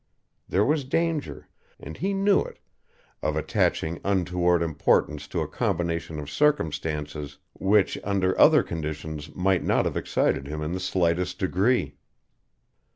There 0.49 0.65
was 0.65 0.83
danger, 0.83 1.47
and 1.79 1.95
he 1.95 2.11
knew 2.15 2.39
it, 2.41 2.57
of 3.21 3.35
attaching 3.35 4.01
untoward 4.03 4.63
importance 4.63 5.27
to 5.27 5.41
a 5.41 5.47
combination 5.47 6.17
of 6.19 6.27
circumstances 6.27 7.37
which 7.53 7.99
under 8.03 8.35
other 8.39 8.63
conditions 8.63 9.31
might 9.35 9.63
not 9.63 9.85
have 9.85 9.95
excited 9.95 10.47
him 10.47 10.63
in 10.63 10.71
the 10.71 10.79
slightest 10.79 11.37
degree. 11.37 11.97